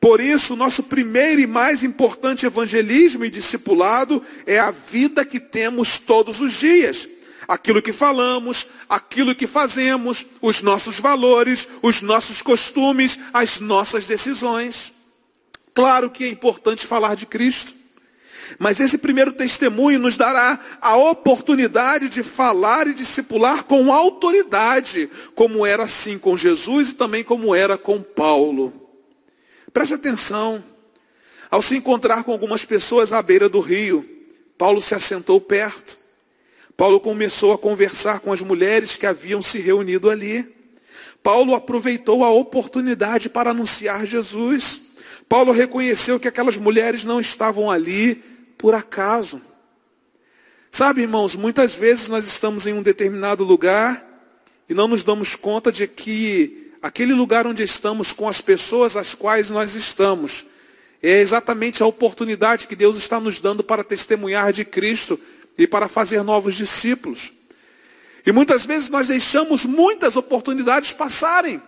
Por 0.00 0.20
isso, 0.20 0.56
nosso 0.56 0.84
primeiro 0.84 1.40
e 1.40 1.46
mais 1.46 1.82
importante 1.82 2.46
evangelismo 2.46 3.24
e 3.24 3.30
discipulado 3.30 4.22
é 4.46 4.58
a 4.58 4.70
vida 4.70 5.24
que 5.24 5.40
temos 5.40 5.98
todos 5.98 6.40
os 6.40 6.52
dias. 6.52 7.08
Aquilo 7.48 7.80
que 7.80 7.92
falamos, 7.92 8.66
aquilo 8.88 9.34
que 9.34 9.46
fazemos, 9.46 10.26
os 10.42 10.60
nossos 10.62 10.98
valores, 10.98 11.68
os 11.82 12.02
nossos 12.02 12.42
costumes, 12.42 13.18
as 13.32 13.60
nossas 13.60 14.06
decisões. 14.06 14.92
Claro 15.72 16.10
que 16.10 16.24
é 16.24 16.28
importante 16.28 16.86
falar 16.86 17.14
de 17.14 17.26
Cristo, 17.26 17.74
mas 18.58 18.80
esse 18.80 18.98
primeiro 18.98 19.32
testemunho 19.32 19.98
nos 19.98 20.16
dará 20.16 20.58
a 20.80 20.96
oportunidade 20.96 22.08
de 22.08 22.22
falar 22.22 22.86
e 22.86 22.94
discipular 22.94 23.64
com 23.64 23.92
autoridade, 23.92 25.08
como 25.34 25.64
era 25.64 25.84
assim 25.84 26.18
com 26.18 26.36
Jesus 26.36 26.90
e 26.90 26.94
também 26.94 27.22
como 27.22 27.54
era 27.54 27.78
com 27.78 28.02
Paulo. 28.02 28.85
Preste 29.76 29.92
atenção. 29.92 30.64
Ao 31.50 31.60
se 31.60 31.76
encontrar 31.76 32.24
com 32.24 32.32
algumas 32.32 32.64
pessoas 32.64 33.12
à 33.12 33.20
beira 33.20 33.46
do 33.46 33.60
rio, 33.60 34.08
Paulo 34.56 34.80
se 34.80 34.94
assentou 34.94 35.38
perto. 35.38 35.98
Paulo 36.74 36.98
começou 36.98 37.52
a 37.52 37.58
conversar 37.58 38.20
com 38.20 38.32
as 38.32 38.40
mulheres 38.40 38.96
que 38.96 39.04
haviam 39.04 39.42
se 39.42 39.58
reunido 39.58 40.08
ali. 40.08 40.50
Paulo 41.22 41.54
aproveitou 41.54 42.24
a 42.24 42.30
oportunidade 42.30 43.28
para 43.28 43.50
anunciar 43.50 44.06
Jesus. 44.06 44.96
Paulo 45.28 45.52
reconheceu 45.52 46.18
que 46.18 46.28
aquelas 46.28 46.56
mulheres 46.56 47.04
não 47.04 47.20
estavam 47.20 47.70
ali 47.70 48.14
por 48.56 48.74
acaso. 48.74 49.42
Sabe, 50.70 51.02
irmãos, 51.02 51.36
muitas 51.36 51.74
vezes 51.74 52.08
nós 52.08 52.26
estamos 52.26 52.66
em 52.66 52.72
um 52.72 52.82
determinado 52.82 53.44
lugar 53.44 54.02
e 54.70 54.72
não 54.72 54.88
nos 54.88 55.04
damos 55.04 55.36
conta 55.36 55.70
de 55.70 55.86
que 55.86 56.65
aquele 56.86 57.12
lugar 57.12 57.48
onde 57.48 57.64
estamos 57.64 58.12
com 58.12 58.28
as 58.28 58.40
pessoas 58.40 58.96
às 58.96 59.12
quais 59.12 59.50
nós 59.50 59.74
estamos 59.74 60.46
é 61.02 61.20
exatamente 61.20 61.82
a 61.82 61.86
oportunidade 61.86 62.68
que 62.68 62.76
Deus 62.76 62.96
está 62.96 63.18
nos 63.18 63.40
dando 63.40 63.64
para 63.64 63.82
testemunhar 63.82 64.52
de 64.52 64.64
Cristo 64.64 65.18
e 65.58 65.66
para 65.66 65.88
fazer 65.88 66.22
novos 66.22 66.54
discípulos. 66.54 67.32
E 68.24 68.30
muitas 68.30 68.64
vezes 68.64 68.88
nós 68.88 69.08
deixamos 69.08 69.64
muitas 69.64 70.16
oportunidades 70.16 70.92
passarem 70.92 71.60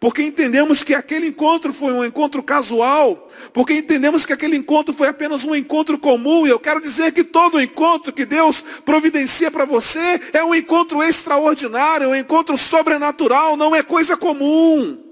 porque 0.00 0.22
entendemos 0.22 0.82
que 0.82 0.94
aquele 0.94 1.28
encontro 1.28 1.72
foi 1.72 1.92
um 1.92 2.04
encontro 2.04 2.42
casual, 2.42 3.28
porque 3.52 3.74
entendemos 3.74 4.24
que 4.24 4.32
aquele 4.32 4.56
encontro 4.56 4.94
foi 4.94 5.08
apenas 5.08 5.42
um 5.42 5.54
encontro 5.54 5.98
comum, 5.98 6.46
e 6.46 6.50
eu 6.50 6.60
quero 6.60 6.80
dizer 6.80 7.12
que 7.12 7.24
todo 7.24 7.60
encontro 7.60 8.12
que 8.12 8.24
Deus 8.24 8.62
providencia 8.84 9.50
para 9.50 9.64
você 9.64 10.20
é 10.32 10.44
um 10.44 10.54
encontro 10.54 11.02
extraordinário, 11.02 12.04
é 12.04 12.08
um 12.08 12.14
encontro 12.14 12.56
sobrenatural, 12.56 13.56
não 13.56 13.74
é 13.74 13.82
coisa 13.82 14.16
comum. 14.16 15.04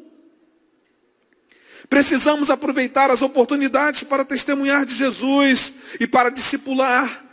Precisamos 1.88 2.50
aproveitar 2.50 3.10
as 3.10 3.22
oportunidades 3.22 4.02
para 4.02 4.24
testemunhar 4.24 4.84
de 4.84 4.94
Jesus 4.94 5.72
e 6.00 6.06
para 6.06 6.30
discipular. 6.30 7.24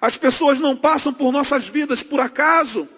As 0.00 0.16
pessoas 0.16 0.60
não 0.60 0.76
passam 0.76 1.12
por 1.12 1.30
nossas 1.30 1.68
vidas 1.68 2.02
por 2.02 2.20
acaso. 2.20 2.88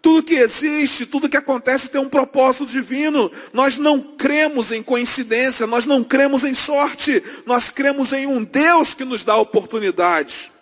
Tudo 0.00 0.22
que 0.22 0.34
existe, 0.34 1.06
tudo 1.06 1.28
que 1.28 1.36
acontece 1.36 1.90
tem 1.90 2.00
um 2.00 2.08
propósito 2.08 2.66
divino. 2.66 3.30
Nós 3.52 3.76
não 3.76 4.00
cremos 4.00 4.70
em 4.70 4.82
coincidência, 4.82 5.66
nós 5.66 5.86
não 5.86 6.04
cremos 6.04 6.44
em 6.44 6.54
sorte, 6.54 7.22
nós 7.44 7.70
cremos 7.70 8.12
em 8.12 8.26
um 8.26 8.44
Deus 8.44 8.94
que 8.94 9.04
nos 9.04 9.24
dá 9.24 9.36
oportunidade. 9.36 10.52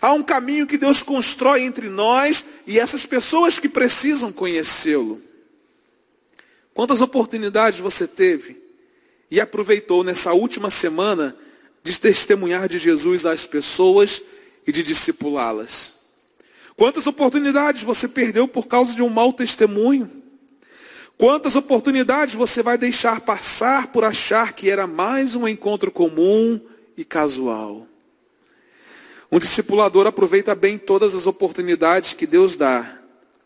Há 0.00 0.12
um 0.12 0.22
caminho 0.22 0.66
que 0.66 0.76
Deus 0.76 1.02
constrói 1.02 1.62
entre 1.62 1.88
nós 1.88 2.44
e 2.66 2.78
essas 2.78 3.06
pessoas 3.06 3.60
que 3.60 3.68
precisam 3.68 4.32
conhecê-lo. 4.32 5.22
Quantas 6.72 7.00
oportunidades 7.00 7.78
você 7.78 8.08
teve 8.08 8.60
e 9.30 9.40
aproveitou 9.40 10.02
nessa 10.02 10.32
última 10.32 10.68
semana 10.68 11.36
de 11.84 11.98
testemunhar 12.00 12.68
de 12.68 12.78
Jesus 12.78 13.24
às 13.24 13.46
pessoas 13.46 14.20
e 14.66 14.72
de 14.72 14.82
discipulá-las? 14.82 15.93
Quantas 16.76 17.06
oportunidades 17.06 17.82
você 17.82 18.08
perdeu 18.08 18.48
por 18.48 18.66
causa 18.66 18.94
de 18.94 19.02
um 19.02 19.08
mau 19.08 19.32
testemunho? 19.32 20.10
Quantas 21.16 21.54
oportunidades 21.54 22.34
você 22.34 22.62
vai 22.62 22.76
deixar 22.76 23.20
passar 23.20 23.88
por 23.88 24.04
achar 24.04 24.52
que 24.52 24.68
era 24.68 24.86
mais 24.86 25.36
um 25.36 25.46
encontro 25.46 25.90
comum 25.90 26.60
e 26.96 27.04
casual? 27.04 27.86
Um 29.30 29.38
discipulador 29.38 30.06
aproveita 30.06 30.54
bem 30.54 30.76
todas 30.76 31.14
as 31.14 31.26
oportunidades 31.26 32.12
que 32.12 32.26
Deus 32.26 32.56
dá 32.56 33.00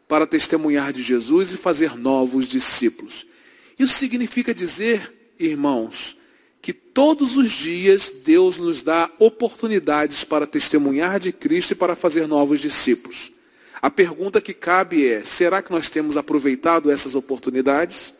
para 0.06 0.26
testemunhar 0.26 0.92
de 0.92 1.02
Jesus 1.02 1.52
e 1.52 1.56
fazer 1.56 1.96
novos 1.96 2.46
discípulos. 2.46 3.26
Isso 3.78 3.94
significa 3.94 4.54
dizer, 4.54 5.34
irmãos, 5.38 6.17
que 6.60 6.72
todos 6.72 7.36
os 7.36 7.50
dias 7.50 8.12
Deus 8.24 8.58
nos 8.58 8.82
dá 8.82 9.10
oportunidades 9.18 10.24
para 10.24 10.46
testemunhar 10.46 11.20
de 11.20 11.32
Cristo 11.32 11.72
e 11.72 11.76
para 11.76 11.94
fazer 11.94 12.26
novos 12.26 12.60
discípulos. 12.60 13.32
A 13.80 13.90
pergunta 13.90 14.40
que 14.40 14.52
cabe 14.52 15.06
é: 15.06 15.22
será 15.22 15.62
que 15.62 15.70
nós 15.70 15.88
temos 15.88 16.16
aproveitado 16.16 16.90
essas 16.90 17.14
oportunidades? 17.14 18.14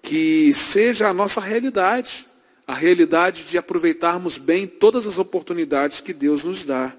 Que 0.00 0.52
seja 0.52 1.08
a 1.08 1.14
nossa 1.14 1.40
realidade, 1.40 2.26
a 2.66 2.74
realidade 2.74 3.44
de 3.44 3.58
aproveitarmos 3.58 4.38
bem 4.38 4.66
todas 4.66 5.06
as 5.06 5.18
oportunidades 5.18 6.00
que 6.00 6.12
Deus 6.12 6.44
nos 6.44 6.64
dá. 6.64 6.92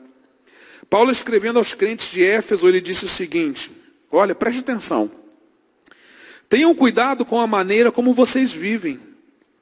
Paulo 0.90 1.12
escrevendo 1.12 1.60
aos 1.60 1.74
crentes 1.74 2.12
de 2.12 2.24
Éfeso, 2.24 2.68
ele 2.68 2.82
disse 2.82 3.06
o 3.06 3.10
seguinte: 3.10 3.72
Olha, 4.12 4.36
preste 4.36 4.60
atenção. 4.60 5.10
Tenham 6.50 6.76
cuidado 6.76 7.26
com 7.26 7.40
a 7.40 7.48
maneira 7.48 7.92
como 7.92 8.14
vocês 8.14 8.52
vivem 8.52 9.00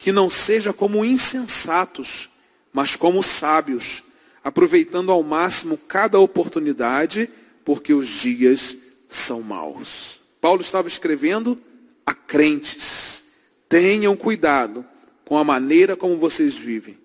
que 0.02 0.12
não 0.12 0.32
seja 0.32 0.74
como 0.74 1.06
insensatos, 1.06 2.32
mas 2.74 2.96
como 2.96 3.22
sábios, 3.22 4.02
aproveitando 4.44 5.12
ao 5.12 5.22
máximo 5.22 5.78
cada 5.78 6.18
oportunidade, 6.18 7.30
porque 7.64 7.94
os 7.94 8.08
dias 8.08 8.76
são 9.08 9.44
maus. 9.44 10.20
Paulo 10.42 10.62
estava 10.62 10.88
escrevendo 10.88 11.56
a 12.04 12.16
crentes: 12.16 13.26
tenham 13.70 14.18
cuidado 14.18 14.84
com 15.24 15.38
a 15.38 15.44
maneira 15.44 15.96
como 15.96 16.18
vocês 16.18 16.56
vivem. 16.56 16.98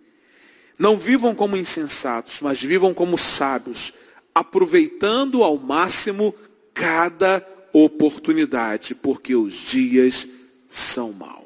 Não 0.78 0.96
vivam 0.96 1.34
como 1.34 1.54
insensatos, 1.54 2.40
mas 2.40 2.62
vivam 2.62 2.94
como 2.94 3.18
sábios, 3.18 3.92
aproveitando 4.34 5.44
ao 5.44 5.58
máximo 5.58 6.34
cada 6.72 7.46
oportunidade, 7.74 8.94
porque 8.94 9.34
os 9.34 9.52
dias 9.52 10.26
são 10.66 11.12
maus. 11.12 11.45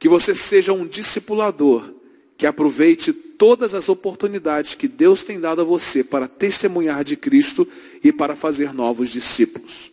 Que 0.00 0.08
você 0.08 0.34
seja 0.34 0.72
um 0.72 0.84
discipulador 0.84 1.94
que 2.36 2.46
aproveite 2.46 3.12
todas 3.12 3.74
as 3.74 3.88
oportunidades 3.88 4.74
que 4.74 4.88
Deus 4.88 5.22
tem 5.22 5.38
dado 5.38 5.60
a 5.60 5.64
você 5.64 6.02
para 6.02 6.26
testemunhar 6.26 7.04
de 7.04 7.14
Cristo 7.14 7.68
e 8.02 8.10
para 8.10 8.34
fazer 8.34 8.72
novos 8.72 9.10
discípulos. 9.10 9.92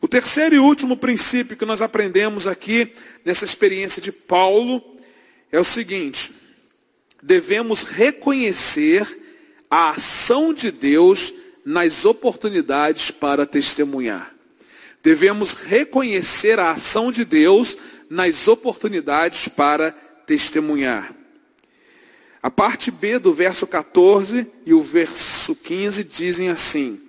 O 0.00 0.08
terceiro 0.08 0.56
e 0.56 0.58
último 0.58 0.96
princípio 0.96 1.56
que 1.56 1.64
nós 1.64 1.80
aprendemos 1.80 2.46
aqui 2.46 2.92
nessa 3.24 3.44
experiência 3.44 4.02
de 4.02 4.12
Paulo 4.12 4.82
é 5.50 5.58
o 5.58 5.64
seguinte: 5.64 6.32
devemos 7.22 7.84
reconhecer 7.84 9.06
a 9.70 9.90
ação 9.90 10.52
de 10.52 10.70
Deus 10.70 11.32
nas 11.64 12.04
oportunidades 12.04 13.10
para 13.10 13.46
testemunhar. 13.46 14.34
Devemos 15.02 15.52
reconhecer 15.52 16.58
a 16.58 16.72
ação 16.72 17.12
de 17.12 17.24
Deus 17.24 17.78
nas 18.08 18.48
oportunidades 18.48 19.48
para 19.48 19.90
testemunhar. 20.26 21.12
A 22.42 22.50
parte 22.50 22.90
B 22.90 23.18
do 23.18 23.34
verso 23.34 23.66
14 23.66 24.46
e 24.64 24.72
o 24.72 24.82
verso 24.82 25.54
15 25.54 26.04
dizem 26.04 26.48
assim: 26.48 27.00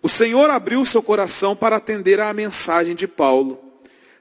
O 0.00 0.08
Senhor 0.08 0.48
abriu 0.48 0.84
seu 0.84 1.02
coração 1.02 1.54
para 1.54 1.76
atender 1.76 2.20
à 2.20 2.32
mensagem 2.32 2.94
de 2.94 3.06
Paulo. 3.06 3.62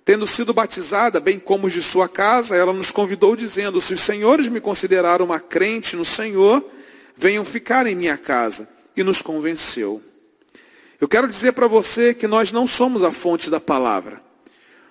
Tendo 0.04 0.26
sido 0.26 0.54
batizada, 0.54 1.20
bem 1.20 1.40
como 1.40 1.68
os 1.68 1.74
de 1.74 1.82
sua 1.82 2.10
casa, 2.10 2.56
ela 2.56 2.74
nos 2.74 2.92
convidou 2.92 3.36
dizendo: 3.36 3.80
Se 3.80 3.94
os 3.94 4.02
senhores 4.02 4.48
me 4.48 4.60
consideraram 4.60 5.26
uma 5.26 5.40
crente 5.40 5.96
no 5.96 6.04
Senhor, 6.04 6.62
venham 7.16 7.46
ficar 7.46 7.88
em 7.88 7.96
minha 7.96 8.18
casa. 8.18 8.68
E 8.98 9.04
nos 9.04 9.22
convenceu. 9.22 10.02
Eu 11.00 11.08
quero 11.08 11.30
dizer 11.30 11.54
para 11.54 11.68
você 11.68 12.14
que 12.14 12.28
nós 12.28 12.52
não 12.52 12.68
somos 12.68 13.02
a 13.02 13.14
fonte 13.14 13.50
da 13.50 13.62
palavra. 13.62 14.22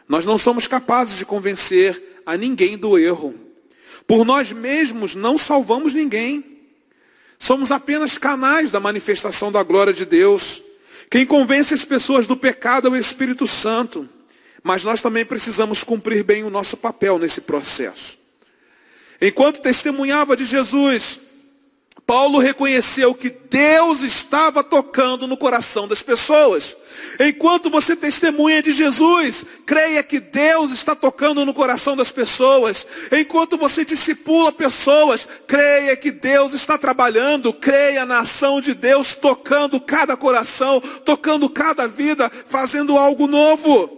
Nós 0.09 0.25
não 0.25 0.39
somos 0.39 0.67
capazes 0.67 1.19
de 1.19 1.27
convencer 1.27 2.23
a 2.25 2.37
ninguém 2.37 2.79
do 2.79 2.99
erro. 2.99 3.35
Por 4.07 4.25
nós 4.25 4.53
mesmos 4.53 5.15
não 5.15 5.37
salvamos 5.37 5.93
ninguém. 5.93 6.43
Somos 7.39 7.71
apenas 7.71 8.17
canais 8.17 8.71
da 8.71 8.81
manifestação 8.81 9.53
da 9.53 9.63
glória 9.63 9.93
de 9.93 10.07
Deus. 10.07 10.63
Quem 11.11 11.27
convence 11.27 11.75
as 11.75 11.85
pessoas 11.85 12.27
do 12.27 12.37
pecado 12.37 12.89
é 12.89 12.91
o 12.91 12.97
Espírito 12.97 13.47
Santo. 13.47 14.09
Mas 14.63 14.83
nós 14.83 15.03
também 15.03 15.25
precisamos 15.25 15.85
cumprir 15.85 16.25
bem 16.25 16.43
o 16.43 16.51
nosso 16.51 16.79
papel 16.79 17.19
nesse 17.19 17.43
processo. 17.43 18.19
Enquanto 19.21 19.61
testemunhava 19.61 20.37
de 20.37 20.45
Jesus, 20.45 21.21
Paulo 22.09 22.39
reconheceu 22.39 23.15
que 23.15 23.29
Deus 23.29 24.01
estava 24.01 24.65
tocando 24.65 25.27
no 25.27 25.37
coração 25.37 25.87
das 25.87 26.03
pessoas. 26.03 26.75
Enquanto 27.21 27.69
você 27.69 27.95
testemunha 27.95 28.63
de 28.63 28.71
Jesus, 28.71 29.45
creia 29.67 30.03
que 30.03 30.19
Deus 30.19 30.73
está 30.73 30.97
tocando 30.97 31.45
no 31.45 31.53
coração 31.53 31.95
das 31.95 32.11
pessoas. 32.11 32.87
Enquanto 33.13 33.59
você 33.59 33.85
discipula 33.85 34.51
pessoas, 34.51 35.29
creia 35.47 35.95
que 35.99 36.11
Deus 36.11 36.55
está 36.55 36.79
trabalhando. 36.79 37.53
Creia 37.53 38.07
na 38.07 38.21
ação 38.21 38.59
de 38.59 38.73
Deus 38.73 39.15
tocando 39.15 39.79
cada 39.79 40.17
coração, 40.17 40.81
tocando 41.05 41.47
cada 41.51 41.87
vida, 41.87 42.33
fazendo 42.49 42.97
algo 42.97 43.27
novo. 43.27 43.98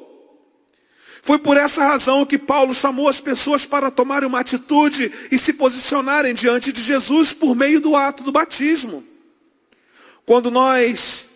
Foi 1.23 1.39
por 1.39 1.57
essa 1.57 1.85
razão 1.85 2.25
que 2.25 2.39
Paulo 2.39 2.73
chamou 2.73 3.09
as 3.09 3.21
pessoas 3.21 3.67
para 3.67 3.91
tomarem 3.91 4.29
uma 4.29 4.41
atitude 4.41 5.13
e 5.31 5.39
se 5.39 5.53
posicionarem 5.53 6.35
diante 6.35 6.73
de 6.73 6.83
Jesus 6.83 7.33
por 7.33 7.55
meio 7.55 7.81
do 7.81 7.95
ato 7.95 8.23
do 8.23 8.33
batismo. 8.33 9.05
Quando 10.25 10.51
nós 10.51 11.27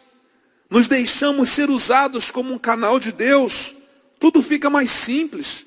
nos 0.71 0.89
deixamos 0.89 1.51
ser 1.51 1.69
usados 1.69 2.31
como 2.31 2.53
um 2.53 2.59
canal 2.59 2.99
de 2.99 3.13
Deus, 3.13 3.75
tudo 4.19 4.41
fica 4.41 4.71
mais 4.71 4.91
simples, 4.91 5.67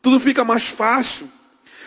tudo 0.00 0.18
fica 0.18 0.44
mais 0.44 0.64
fácil. 0.64 1.28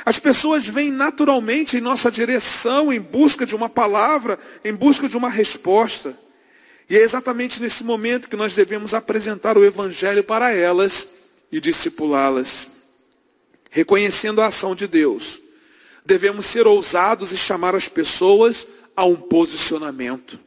As 0.05 0.19
pessoas 0.19 0.67
vêm 0.67 0.91
naturalmente 0.91 1.77
em 1.77 1.81
nossa 1.81 2.11
direção 2.11 2.91
em 2.93 2.99
busca 2.99 3.45
de 3.45 3.55
uma 3.55 3.69
palavra, 3.69 4.37
em 4.63 4.73
busca 4.73 5.09
de 5.09 5.17
uma 5.17 5.29
resposta. 5.29 6.15
E 6.89 6.97
é 6.97 7.01
exatamente 7.01 7.61
nesse 7.61 7.83
momento 7.83 8.29
que 8.29 8.35
nós 8.35 8.53
devemos 8.53 8.93
apresentar 8.93 9.57
o 9.57 9.63
Evangelho 9.63 10.23
para 10.23 10.51
elas 10.51 11.20
e 11.51 11.59
discipulá-las. 11.59 12.67
Reconhecendo 13.69 14.41
a 14.41 14.47
ação 14.47 14.75
de 14.75 14.87
Deus, 14.87 15.39
devemos 16.05 16.45
ser 16.45 16.67
ousados 16.67 17.31
e 17.31 17.37
chamar 17.37 17.75
as 17.75 17.87
pessoas 17.87 18.67
a 18.95 19.05
um 19.05 19.15
posicionamento. 19.15 20.39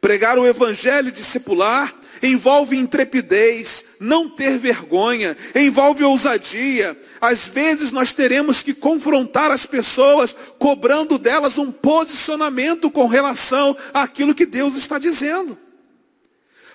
Pregar 0.00 0.38
o 0.38 0.46
evangelho 0.46 1.08
e 1.08 1.12
discipular 1.12 1.94
envolve 2.22 2.76
intrepidez, 2.76 3.96
não 4.00 4.28
ter 4.28 4.58
vergonha, 4.58 5.36
envolve 5.54 6.04
ousadia. 6.04 6.96
Às 7.20 7.46
vezes 7.46 7.92
nós 7.92 8.12
teremos 8.12 8.62
que 8.62 8.74
confrontar 8.74 9.50
as 9.50 9.66
pessoas, 9.66 10.34
cobrando 10.58 11.18
delas 11.18 11.58
um 11.58 11.70
posicionamento 11.70 12.90
com 12.90 13.06
relação 13.06 13.76
àquilo 13.92 14.34
que 14.34 14.46
Deus 14.46 14.76
está 14.76 14.98
dizendo. 14.98 15.56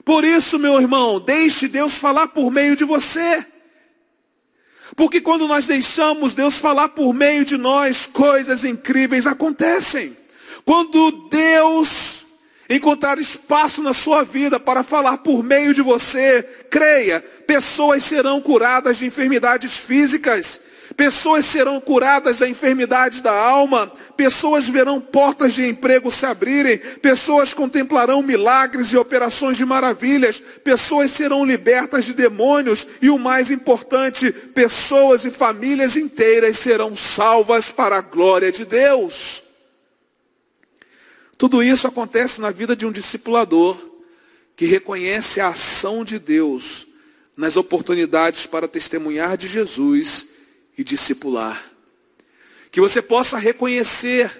Por 0.06 0.24
isso, 0.24 0.58
meu 0.58 0.80
irmão, 0.80 1.20
deixe 1.20 1.68
Deus 1.68 1.96
falar 1.96 2.28
por 2.30 2.52
meio 2.52 2.76
de 2.76 2.84
você. 2.84 3.46
Porque 5.00 5.22
quando 5.22 5.48
nós 5.48 5.66
deixamos 5.66 6.34
Deus 6.34 6.58
falar 6.58 6.90
por 6.90 7.14
meio 7.14 7.46
de 7.46 7.56
nós, 7.56 8.06
coisas 8.06 8.66
incríveis 8.66 9.26
acontecem. 9.26 10.14
Quando 10.66 11.30
Deus 11.30 12.26
encontrar 12.70 13.18
espaço 13.18 13.82
na 13.82 13.94
sua 13.94 14.26
vida 14.26 14.60
para 14.60 14.84
falar 14.84 15.20
por 15.20 15.42
meio 15.42 15.74
de 15.74 15.82
você, 15.82 16.44
creia, 16.70 17.22
pessoas 17.48 18.04
serão 18.04 18.42
curadas 18.42 18.98
de 18.98 19.06
enfermidades 19.06 19.78
físicas, 19.78 20.60
pessoas 21.00 21.46
serão 21.46 21.80
curadas 21.80 22.40
da 22.40 22.50
enfermidade 22.50 23.22
da 23.22 23.32
alma, 23.32 23.90
pessoas 24.18 24.68
verão 24.68 25.00
portas 25.00 25.54
de 25.54 25.66
emprego 25.66 26.12
se 26.12 26.26
abrirem, 26.26 26.78
pessoas 26.78 27.54
contemplarão 27.54 28.22
milagres 28.22 28.92
e 28.92 28.98
operações 28.98 29.56
de 29.56 29.64
maravilhas, 29.64 30.44
pessoas 30.62 31.12
serão 31.12 31.46
libertas 31.46 32.04
de 32.04 32.14
demônios. 32.14 32.86
E 33.02 33.10
o 33.10 33.18
mais 33.18 33.50
importante, 33.50 34.30
pessoas 34.30 35.24
e 35.24 35.30
famílias 35.30 35.96
inteiras 35.96 36.58
serão 36.58 36.98
salvas 36.98 37.72
para 37.72 37.96
a 37.96 38.02
glória 38.02 38.52
de 38.52 38.66
Deus. 38.66 39.44
Tudo 41.38 41.64
isso 41.64 41.88
acontece 41.88 42.42
na 42.42 42.52
vida 42.52 42.76
de 42.76 42.86
um 42.86 42.92
discipulador 42.92 43.80
que 44.54 44.66
reconhece 44.66 45.40
a 45.40 45.48
ação 45.48 46.04
de 46.04 46.20
Deus 46.20 46.88
nas 47.38 47.56
oportunidades 47.56 48.46
para 48.46 48.68
testemunhar 48.68 49.38
de 49.38 49.48
Jesus 49.48 50.29
e 50.80 50.84
discipular. 50.84 51.62
Que 52.72 52.80
você 52.80 53.02
possa 53.02 53.38
reconhecer 53.38 54.32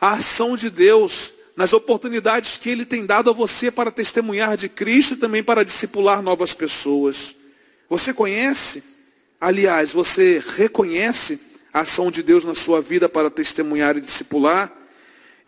a 0.00 0.12
ação 0.12 0.56
de 0.56 0.70
Deus 0.70 1.32
nas 1.56 1.72
oportunidades 1.72 2.56
que 2.56 2.70
Ele 2.70 2.86
tem 2.86 3.04
dado 3.04 3.30
a 3.30 3.32
você 3.32 3.68
para 3.68 3.90
testemunhar 3.90 4.56
de 4.56 4.68
Cristo 4.68 5.14
e 5.14 5.16
também 5.16 5.42
para 5.42 5.64
discipular 5.64 6.22
novas 6.22 6.54
pessoas. 6.54 7.34
Você 7.88 8.14
conhece? 8.14 8.84
Aliás, 9.40 9.92
você 9.92 10.40
reconhece 10.56 11.40
a 11.72 11.80
ação 11.80 12.12
de 12.12 12.22
Deus 12.22 12.44
na 12.44 12.54
sua 12.54 12.80
vida 12.80 13.08
para 13.08 13.28
testemunhar 13.28 13.96
e 13.96 14.00
discipular? 14.00 14.72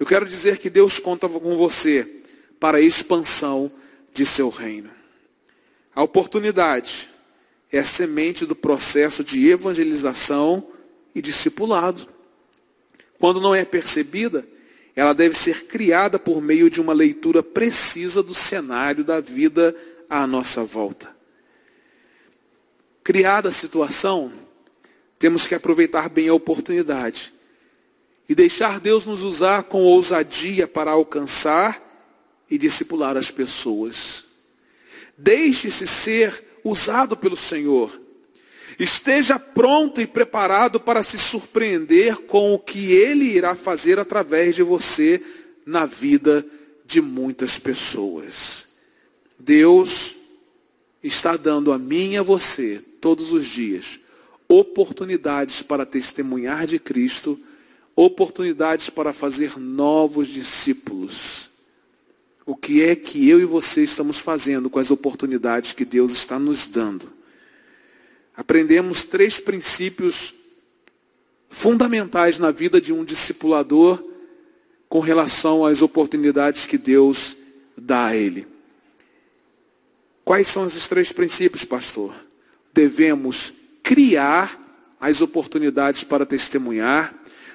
Eu 0.01 0.07
quero 0.07 0.27
dizer 0.27 0.59
que 0.59 0.69
Deus 0.69 0.99
conta 0.99 1.29
com 1.29 1.57
você 1.57 2.25
para 2.59 2.79
a 2.79 2.81
expansão 2.81 3.71
de 4.13 4.27
seu 4.27 4.49
reino. 4.49 4.91
A 5.95 6.03
oportunidade 6.03 7.09
é 7.73 7.79
a 7.79 7.85
semente 7.85 8.45
do 8.45 8.57
processo 8.57 9.23
de 9.23 9.49
evangelização 9.49 10.67
e 11.15 11.23
discipulado. 11.23 12.07
Quando 13.19 13.41
não 13.41 13.55
é 13.55 13.65
percebida, 13.65 14.47
ela 14.97 15.13
deve 15.13 15.37
ser 15.37 15.67
criada 15.67 16.19
por 16.19 16.43
meio 16.43 16.69
de 16.69 16.81
uma 16.81 16.93
leitura 16.93 17.43
precisa 17.43 18.23
do 18.23 18.35
cenário 18.35 19.05
da 19.05 19.21
vida 19.21 19.75
à 20.09 20.27
nossa 20.27 20.65
volta. 20.65 21.15
Criada 23.05 23.49
a 23.49 23.53
situação, 23.53 24.33
temos 25.19 25.47
que 25.47 25.55
aproveitar 25.55 26.09
bem 26.09 26.29
a 26.29 26.35
oportunidade 26.35 27.33
e 28.29 28.35
deixar 28.35 28.81
Deus 28.81 29.07
nos 29.07 29.23
usar 29.23 29.65
com 29.65 29.83
ousadia 29.83 30.67
para 30.67 30.91
alcançar 30.91 31.81
e 32.51 32.59
discipular 32.59 33.17
as 33.17 33.31
pessoas. 33.31 34.25
Deixe-se 35.17 35.87
ser 35.87 36.50
usado 36.65 37.17
pelo 37.17 37.37
Senhor. 37.37 37.99
Esteja 38.79 39.39
pronto 39.39 40.01
e 40.01 40.07
preparado 40.07 40.81
para 40.81 41.03
se 41.03 41.19
surpreender 41.19 42.17
com 42.23 42.55
o 42.55 42.59
que 42.59 42.93
Ele 42.93 43.25
irá 43.25 43.55
fazer 43.55 43.99
através 43.99 44.55
de 44.55 44.63
você 44.63 45.23
na 45.67 45.87
vida 45.87 46.45
de 46.87 47.01
muitas 47.01 47.59
pessoas. 47.59 48.67
Deus 49.39 50.17
está 51.03 51.37
dando 51.37 51.73
a 51.73 51.79
mim 51.79 52.13
e 52.13 52.19
a 52.19 52.23
você, 52.23 52.83
todos 53.01 53.33
os 53.33 53.47
dias, 53.47 54.01
oportunidades 54.49 55.63
para 55.63 55.87
testemunhar 55.87 56.67
de 56.67 56.79
Cristo, 56.79 57.39
oportunidades 57.95 58.91
para 58.91 59.13
fazer 59.13 59.59
novos 59.59 60.29
discípulos. 60.29 61.50
O 62.47 62.57
que 62.57 62.83
é 62.83 62.97
que 62.97 63.29
eu 63.29 63.41
e 63.41 63.45
você 63.45 63.83
estamos 63.83 64.19
fazendo 64.19 64.71
com 64.71 64.79
as 64.79 64.91
oportunidades 64.91 65.73
que 65.73 65.85
Deus 65.85 66.13
está 66.13 66.39
nos 66.39 66.67
dando? 66.67 67.13
Aprendemos 68.37 69.05
três 69.05 69.39
princípios 69.39 70.35
fundamentais 71.49 72.39
na 72.39 72.51
vida 72.51 72.81
de 72.81 72.93
um 72.93 73.05
discipulador 73.05 74.03
com 74.89 75.01
relação 75.01 75.67
às 75.67 75.83
oportunidades 75.83 76.67
que 76.67 76.79
Deus 76.79 77.37
dá 77.77 78.07
a 78.07 78.17
ele. 78.17 78.47
Quais 80.25 80.49
são 80.49 80.67
esses 80.67 80.89
três 80.89 81.13
princípios, 81.13 81.65
pastor? 81.65 82.15
Devemos 82.73 83.53
criar 83.83 84.59
as 85.01 85.21
oportunidades 85.21 86.05
para 86.05 86.25
testemunhar, 86.25 87.15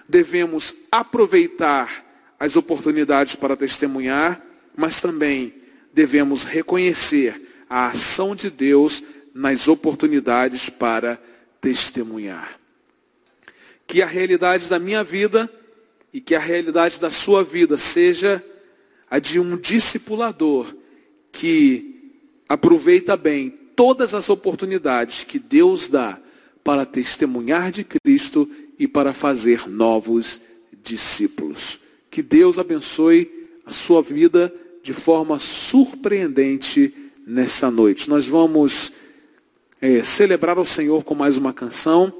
devemos 0.09 0.73
aproveitar 0.91 2.03
as 2.39 2.55
oportunidades 2.55 3.35
para 3.35 3.55
testemunhar, 3.55 4.44
mas 4.75 4.99
também 4.99 5.53
devemos 5.93 6.43
reconhecer 6.43 7.39
a 7.69 7.87
ação 7.87 8.35
de 8.35 8.49
Deus 8.49 9.03
nas 9.33 9.67
oportunidades 9.67 10.69
para 10.69 11.21
testemunhar. 11.59 12.59
Que 13.87 14.01
a 14.01 14.05
realidade 14.05 14.67
da 14.67 14.79
minha 14.79 15.03
vida 15.03 15.49
e 16.13 16.21
que 16.21 16.35
a 16.35 16.39
realidade 16.39 16.99
da 16.99 17.11
sua 17.11 17.43
vida 17.43 17.77
seja 17.77 18.43
a 19.09 19.19
de 19.19 19.39
um 19.39 19.57
discipulador 19.57 20.73
que 21.31 22.13
aproveita 22.47 23.17
bem 23.17 23.49
todas 23.75 24.13
as 24.13 24.29
oportunidades 24.29 25.23
que 25.23 25.37
Deus 25.37 25.87
dá 25.87 26.17
para 26.63 26.85
testemunhar 26.85 27.71
de 27.71 27.83
Cristo 27.83 28.49
e 28.79 28.87
para 28.87 29.13
fazer 29.13 29.67
novos 29.67 30.41
discípulos. 30.81 31.79
Que 32.09 32.21
Deus 32.21 32.57
abençoe 32.57 33.29
a 33.65 33.71
sua 33.71 34.01
vida 34.01 34.53
de 34.85 34.93
forma 34.93 35.39
surpreendente 35.39 36.93
nesta 37.25 37.71
noite. 37.71 38.07
Nós 38.07 38.27
vamos 38.27 38.93
é, 39.81 40.03
celebrar 40.03 40.59
ao 40.59 40.63
Senhor 40.63 41.03
com 41.03 41.15
mais 41.15 41.37
uma 41.37 41.51
canção 41.51 42.13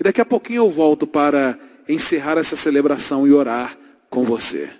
e 0.00 0.02
daqui 0.02 0.22
a 0.22 0.24
pouquinho 0.24 0.64
eu 0.64 0.70
volto 0.70 1.06
para 1.06 1.58
encerrar 1.86 2.38
essa 2.38 2.56
celebração 2.56 3.26
e 3.26 3.34
orar 3.34 3.76
com 4.08 4.22
você. 4.24 4.70